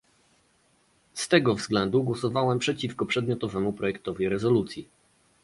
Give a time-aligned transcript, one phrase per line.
[1.13, 4.89] Z tego względu głosowałem przeciwko przedmiotowemu projektowi rezolucji